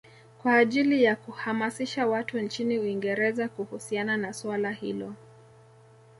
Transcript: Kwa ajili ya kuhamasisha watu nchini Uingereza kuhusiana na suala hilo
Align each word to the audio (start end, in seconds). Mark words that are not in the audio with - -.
Kwa 0.41 0.55
ajili 0.57 1.03
ya 1.03 1.15
kuhamasisha 1.15 2.07
watu 2.07 2.39
nchini 2.39 2.79
Uingereza 2.79 3.47
kuhusiana 3.49 4.17
na 4.17 4.33
suala 4.33 4.71
hilo 4.71 5.13